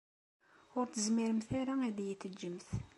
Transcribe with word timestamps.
Ur 0.77 0.85
tezmiremt 0.87 1.49
ara 1.59 1.73
ad 1.87 1.97
iyi-teǧǧemt. 2.03 2.69